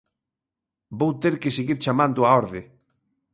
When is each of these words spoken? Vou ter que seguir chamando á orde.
Vou 0.99 1.11
ter 1.23 1.35
que 1.41 1.55
seguir 1.57 1.77
chamando 1.85 2.19
á 2.27 2.29
orde. 2.41 2.61